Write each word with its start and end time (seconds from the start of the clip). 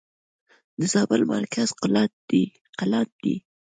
د 0.79 0.81
زابل 0.93 1.21
مرکز 1.33 1.69
قلات 1.81 2.11
دئ. 3.21 3.33